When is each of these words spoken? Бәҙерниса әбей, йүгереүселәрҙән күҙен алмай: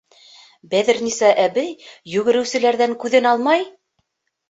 Бәҙерниса 0.71 1.29
әбей, 1.45 1.71
йүгереүселәрҙән 2.17 3.01
күҙен 3.07 3.33
алмай: 3.37 3.67